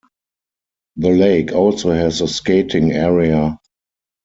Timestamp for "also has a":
1.51-2.27